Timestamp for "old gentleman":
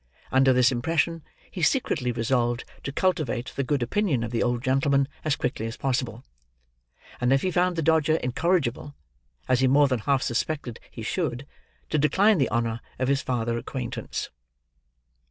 4.41-5.07